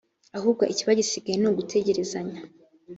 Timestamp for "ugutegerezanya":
1.49-2.39